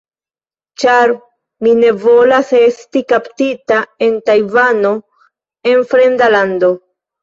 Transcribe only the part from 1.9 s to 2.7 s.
volas